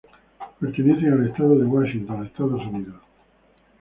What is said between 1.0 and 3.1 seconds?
al Estado de Washington, Estados Unidos.